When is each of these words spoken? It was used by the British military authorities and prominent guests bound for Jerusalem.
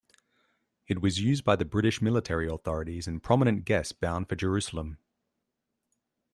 It 0.87 0.99
was 0.99 1.19
used 1.21 1.43
by 1.43 1.55
the 1.55 1.63
British 1.63 2.01
military 2.01 2.49
authorities 2.49 3.07
and 3.07 3.21
prominent 3.21 3.65
guests 3.65 3.91
bound 3.91 4.29
for 4.29 4.35
Jerusalem. 4.35 4.97